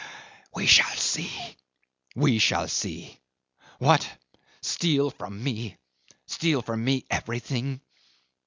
[0.55, 1.29] We shall see!
[2.15, 3.19] We shall see!
[3.77, 4.09] What!
[4.61, 5.77] Steal from me!
[6.25, 7.81] Steal from me everything!